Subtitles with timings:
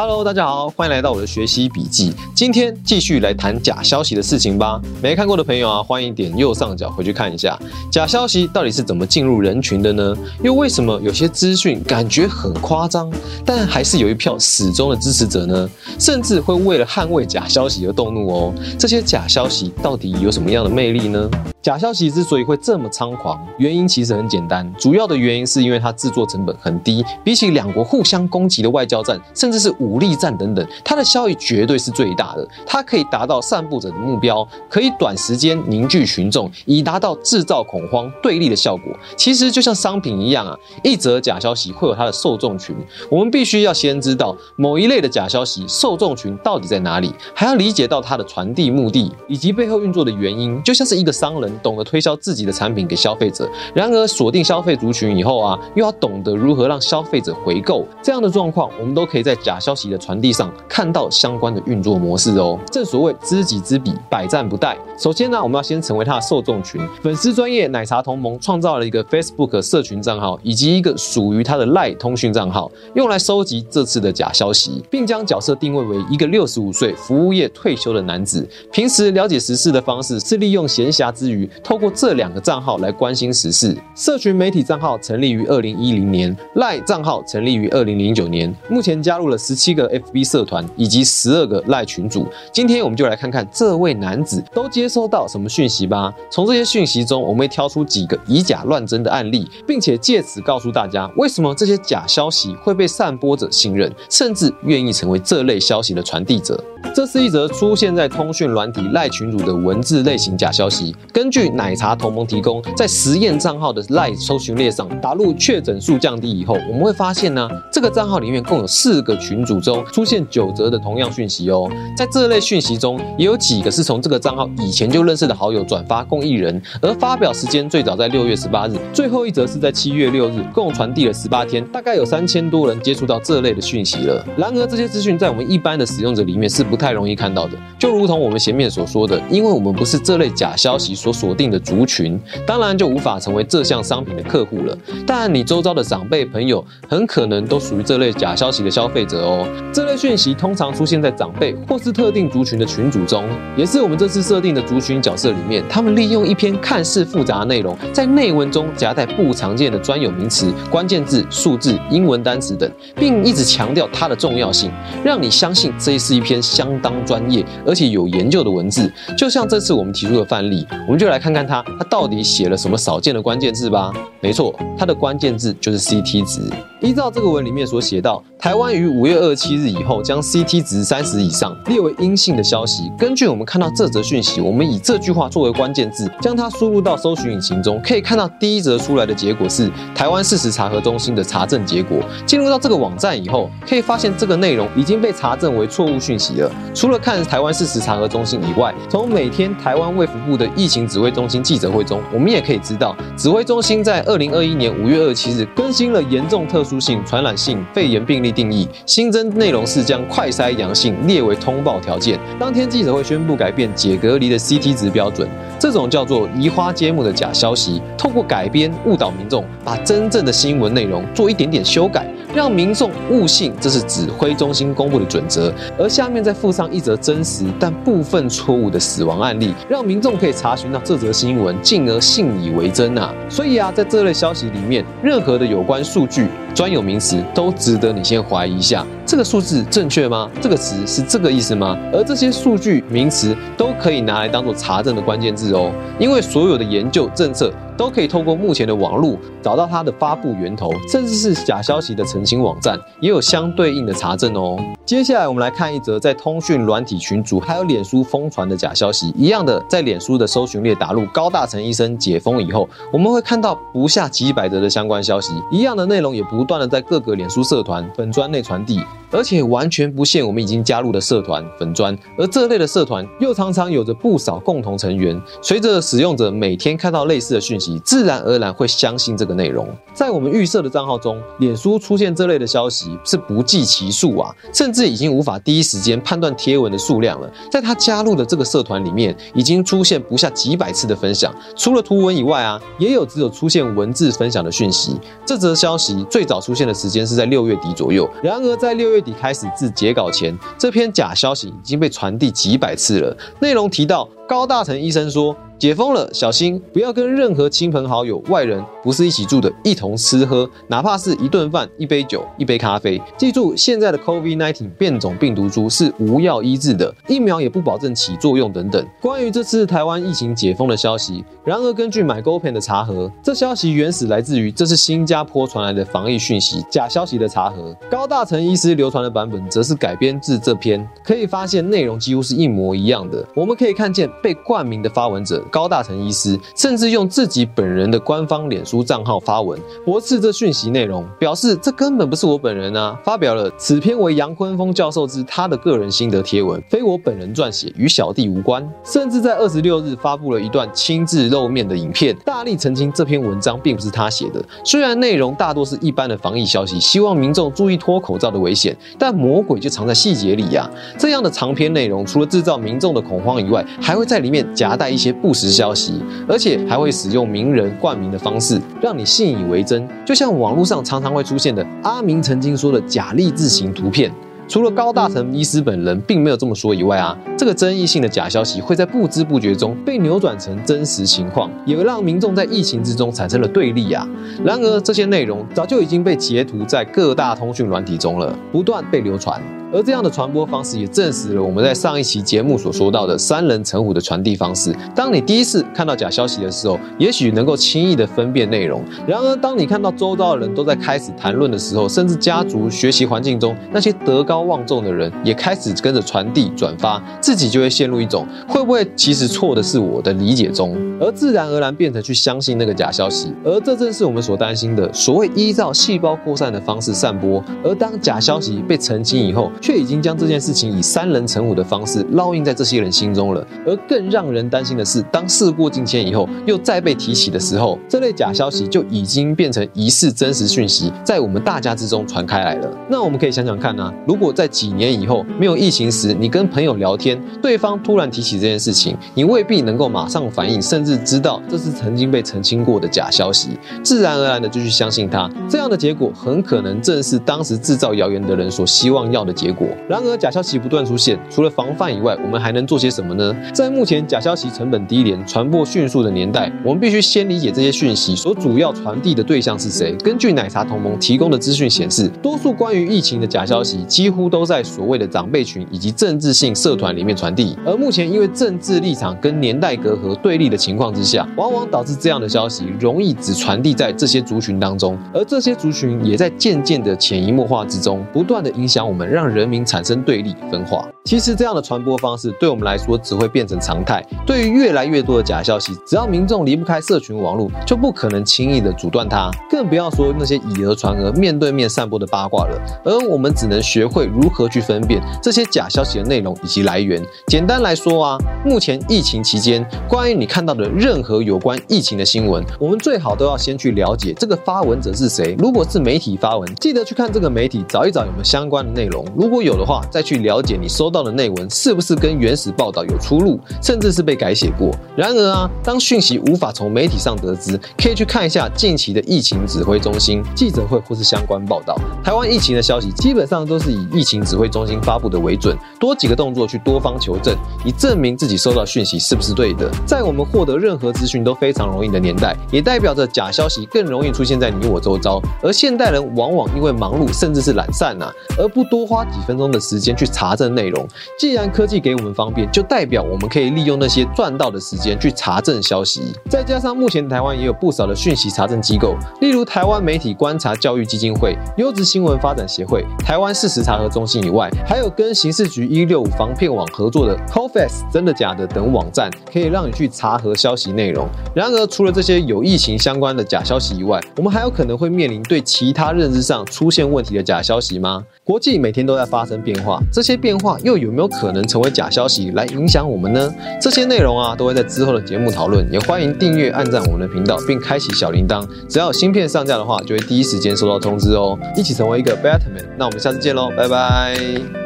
[0.00, 2.14] Hello，大家好，欢迎来到我的学习笔记。
[2.32, 4.80] 今天继续来谈假消息的事情吧。
[5.02, 7.58] 没看过的朋友啊，欢迎点右上角回去看一下，
[7.90, 10.16] 假消息到底是怎么进入人群的呢？
[10.40, 13.12] 又为什么有些资讯感觉很夸张，
[13.44, 15.68] 但还是有一票始终的支持者呢？
[15.98, 18.54] 甚至会为了捍卫假消息而动怒哦。
[18.78, 21.28] 这些假消息到底有什么样的魅力呢？
[21.68, 32.48] 假消息之所以会这么猖狂，原因其实很简单，主要的原因是因为它制作成本很低，比起两国互相攻击的外交战，甚至是武力战等等，它的效益绝对是最大的。
[32.64, 38.84] 它可以达到散布者的目标，可以短时间凝聚群众，以达到制造恐慌对立的效果。
[39.14, 42.74] 其实就像商品一样啊，一则假消息会有它的受众群，
[43.10, 51.57] 我们必须要先知道某一类的假消息受众群到底在哪里，还要理解到它的传递目的以及背后运作的原因，就像是一个商人。
[51.58, 62.58] 懂得推销自己的产品给消费者，然而锁定消费族群以后啊，又要懂得如何让消费者回购，这样的状况，我们都可以在假消息的传递上看到相关的运作模式哦。
[62.70, 64.76] 正所谓知己知彼，百战不殆。
[64.98, 78.48] 首先呢，我们要先成为他的受众群，粉丝专业奶茶同盟创造了一个 Facebook 社群账号，以及一个属于他的赖通讯账号，用来收集这次的假消息，并将角色定位为一个六十五岁服务业退休的男子。
[78.72, 81.47] 平时了解时事的方式是利用闲暇之余。
[81.62, 83.76] 透过这两个账号来关心时事。
[83.94, 92.26] 社群媒体账号成立于二零一零年，赖账号成立于二零零九年，目前加入了十七个 FB 社团以及十二个赖群组。
[92.52, 96.12] 今天我们就来看看这位男子都接收到什么讯息吧。
[96.30, 106.62] 从这些讯息中，我们会挑出几个以假乱真的案例，并且借此告诉大家为什么这些假消息会被散播者信任，甚至愿意成为这类消息的传递者。
[106.94, 110.94] 这是一则出现在通讯软体赖群组的文字类型假消息。
[111.12, 121.70] 根据奶茶同盟提供，在实验账号的赖搜寻列上打入确诊数降低以后，我们会发现呢，这个账号里面共有四个群组中出现九则的同样讯息哦。
[121.96, 134.24] 在这类讯息中，也有几个是从这个账号以前就认识的好友转发共一人，而发表时间最早在六月十八日，最后一则是在七月六日，共传递了十八天，大概有三千多人接触到这类的讯息了。
[134.36, 144.76] 然而，这些资讯在我们一般的使用者里面是不太容易看到的，就如同我们前面所说的，因为我们不是这类假消息所锁定的族群，当然就无法成为这项商品的客户了。
[145.06, 149.46] 但你周遭的长辈朋友很可能都属于这类假消息的消费者哦。
[149.72, 153.24] 这类讯息通常出现在长辈或是特定族群的群组中，
[153.56, 155.64] 也是我们这次设定的族群角色里面。
[155.68, 164.70] 他们利用一篇看似复杂的内容，在内文中夹带不常见的专有名词、关键字、数字、英文单词等，并一直强调它的重要性，
[165.04, 168.92] 让你相信这是一篇相当专业而且有研究的文字。
[169.16, 173.92] 就像这次我们提出的范例，我们就来看看他他到底写了什么少见的关键字吧。
[174.20, 176.40] 没错，它的关键字就是 CT 值。
[176.80, 182.90] 依照这个文里面所写到，台湾于五月二十七日以后将 CT 值三十以上列为阴性的消息。
[182.98, 191.98] 根据我们看到这则讯息，我们以这句话作为关键字，将它输入到搜寻引擎中，可以看到第一则出来的结果是台湾事实查核中心的查证结果。
[192.26, 196.50] 进入到这个网站以后，可以发现这个内容已经被查证为错误讯息了。
[196.74, 206.64] 除了看台湾事实查核中心以外，从每天台湾卫福部的疫情指挥中心记者会中，我们也可以知道，指挥中心在二零二一年五月二十七日更新了严重特。
[206.68, 212.18] 殊性传染性肺炎病例定义新增内容是将快筛阳性列为通报条件。
[212.38, 215.26] 当天记者会宣布改变解隔离的 CT 值标准，
[215.58, 233.14] 这种叫做移花接木的假消息，透过改编误导民众，把真正的新闻内容做一点点修改，让民众误信这是指挥中心公布的准则，而下面再附上一则真实但部分错误的死亡案例，让民众可以查询到这则新闻，进而信以为真啊。
[233.28, 236.28] 所以啊，在这类消息里面，任何的有关数据。
[236.54, 240.30] 专有名词都值得你先怀疑一下，这个数字正确吗？
[240.38, 241.78] 这个词是这个意思吗？
[241.94, 247.50] 而这些数据名词都可以拿来当做查证的关键字哦，因为所有的研究政策。
[247.78, 254.58] 都可以透过目前的网络找到它的发布源头，甚至是假消息的澄清网站，也有相对应的查证哦。
[254.88, 268.80] 接下来我们来看一则在通讯软体群组还有脸书疯传的假消息，一样的在脸书的搜寻列打入高大成医生解封以后，我们会看到不下几百则的相关消息，一样的内容也不断的在各个脸书社团粉专内传递。
[269.10, 275.18] 而且完全不限我们已经加入的社团粉砖，而这类的社团又常常有着不少共同成员。
[275.40, 279.66] 随着使用者每天看到类似的讯息，自然而然会相信这个内容。
[279.94, 287.30] 在我们预设的账号中，脸书出现这类的消息是不计其数啊，甚至是已经无法第一时间判断贴文的数量了。
[287.50, 294.96] 在他加入的这个社团里面，已经出现不下几百次的分享，除了图文以外啊，也有只有出现文字分享的讯息。
[295.26, 303.16] 这则消息最早出现的时间是在六月底左右，然而在六月底开始至截稿前，这篇假消息已经被传递几百次了。
[303.40, 305.34] 内容提到高大成医生说。
[305.58, 313.02] 解封了，小心不要跟任何亲朋好友、外人不是一起住的，一同吃喝，哪怕是一顿饭、一杯酒、一杯咖啡。
[313.16, 318.86] 记住，现在的 COVID-19 变种病毒株是无药医治的，疫苗也不保证起作用等等。
[319.00, 327.76] 关于这次台湾疫情解封的消息，然而根据 MyGoPen 的查核，这消息原始来自于这是新加坡传来的防疫讯息，假消息的查核。
[327.90, 333.26] 高大成医师流传的版本则是改编自这篇，可以发现内容几乎是一模一样的。
[333.34, 335.44] 我们可以看见被冠名的发文者。
[335.50, 342.98] 高大成医师甚至用自己本人的官方脸书账号发文驳斥这讯息内容，表示这根本不是我本人啊！
[343.04, 348.68] 发表了此篇为杨坤峰教授之他的个人心得贴文，非我本人撰写，与小弟无关。
[348.84, 354.44] 甚至在二十六日发布了一段亲自露面的影片，大力澄清这篇文章并不是他写的。
[354.64, 360.68] 虽然内容大多是一般的防疫消息，希望民众注意脱口罩的危险，但魔鬼就藏在细节里呀！
[360.98, 369.86] 这样的长篇内容，除了制造民众的恐慌以外，还会在里面夹带一些不实消息，而且还会使用名人冠名的方式，让你信以为真。
[370.06, 374.10] 就像网络上常常会出现的阿明曾经说的假励志型图片。
[374.48, 384.08] 除了高大成医师本人并没有这么说以外啊，这个争议性的假消息会在不知不觉中被扭转成真实情况，也让民众在疫情之中产生了对立啊。
[384.42, 389.38] 然而这些内容早就已经被截图在各大通讯软体中了，不断被流传。
[389.72, 394.74] 而这样的传播方式也证实了我们在上一期节目所说到的三人成虎的传递方式。
[394.94, 413.34] 当你第一次看到假消息的时候，也许能够轻易的分辨内容；然而，当你看到周遭的人都在开始谈论的时候，甚至家族学习环境中那些德高望重的人也开始跟着传递转发，自己就会陷入一种会不会其实错的是我的理解中，而自然而然变成去相信那个假消息。
[413.44, 417.44] 而这正是我们所担心的，所谓依照细胞扩散的方式散播。
[417.62, 423.46] 而当假消息被澄清以后，却已经将这件事情以三人成虎的方式烙印在这些人心中了。
[423.66, 432.70] 而更让人担心的是，当事过境迁以后，又再被提起的时候，这类假消息就已经变成疑似真实讯息，在我们大家之中传开来了。
[432.88, 433.92] 那我们可以想想看呢？
[434.06, 443.50] 如果在几年以后没有疫情时，你跟朋友聊天，对方突然提起这件事情，你未必能够马上反应，甚至知道这是曾经被澄清过的假消息，
[443.82, 445.30] 自然而然的就去相信他。
[445.48, 449.66] 这样的结果很可能正是当时制造谣言的人所希望要的结结果。
[449.88, 453.34] 然而，假消息不断出现，除了防范以外，我们还能做些什么呢？
[453.54, 459.96] 在目前假消息成本低廉、传播迅速的年代，我们必须先理解这些讯息所主要传递的对象是谁。
[460.04, 467.56] 根据奶茶同盟提供的资讯显示，多数关于疫情的假消息几乎都在所谓的长辈群以及政治性社团里面传递。
[467.64, 479.98] 而目前因为政治立场跟年代隔阂对立的情况之下，往往导致这样的消息容易只传递在这些族群当中，而这些族群也在渐渐的潜移默化之中，不断的影响我们，让人人民产生。
[480.08, 484.04] 对立分化，其实这样的传播方式对我们来说只会变成常态。
[484.26, 492.60] 对于越来越多的假消息，只要民众离不开社群网络，就不可能轻易的阻断它，更不要说那些以讹传讹、面对面散播的八卦了。
[492.84, 497.02] 而我们只能学会如何去分辨这些假消息的内容以及来源。
[497.28, 505.34] 简单来说啊，目前疫情期间，关于你看到的任何有关疫情的新闻，我们最好都要先去了解这个发文者是谁。
[505.38, 509.02] 如果是媒体发文，记得去看这个媒体，找一找有没有相关的内容。
[509.16, 510.02] 如果有的话，再。
[510.08, 514.70] 去了解你收到的内文是不是跟原始报道有出入，甚至是被改写过。
[514.96, 521.76] 然而啊，当讯息无法从媒体上得知，可以去看一下近期的疫情指挥中心记者会或是相关报道。
[522.02, 529.68] 台湾疫情的消息基本上都是以疫情指挥中心发布的为准，多几个动作去多方求证，以证明自己收到讯息是不是对的。
[529.84, 535.20] 在我们获得任何资讯都非常容易的年代，也代表着假消息更容易出现在你我周遭。
[535.42, 539.88] 而现代人往往因为忙碌甚至是懒散呐，而不多花几分钟的时间。
[539.98, 540.77] 去查证内容。
[541.18, 546.02] 既然科技给我们方便，就代表我们可以利用那些赚到的时间去查证消息。
[546.28, 561.06] 再加上目前台湾也有不少的讯息查证机构，例如台湾媒体观察教育基金会、优质新闻发展协会、台湾事实查核中心以外，还有跟刑事局一六五防骗网合作的 CoFace 真的假的等网站，可以让你去查核消息内容。
[561.34, 568.04] 然而，除了这些有疫情相关的假消息以外，我们还有可能会面临对其他认知上出现问题的假消息吗？
[568.24, 573.34] 国际每天都在发生变化，这些变化又有没有可能成为假消息来影响我们呢？
[573.58, 581.38] 这些内容啊，都会在之后的节目讨论，也欢迎订阅、按赞我们的频道，并开启小铃铛，只要有芯片上架的话，就会第一时间收到通知哦。
[581.56, 584.58] 一起成为一个 Better Man，那我们下次见喽，拜拜。